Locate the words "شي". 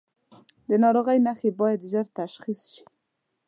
2.73-2.83